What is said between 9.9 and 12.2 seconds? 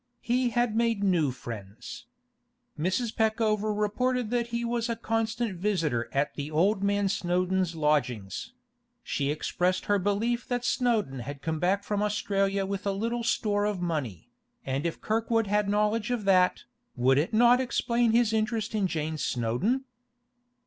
belief that Snowdon had come back from